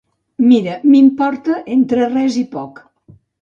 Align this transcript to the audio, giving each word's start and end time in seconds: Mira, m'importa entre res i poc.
Mira, 0.45 0.77
m'importa 0.93 1.59
entre 1.77 2.09
res 2.15 2.39
i 2.41 2.43
poc. 2.57 2.83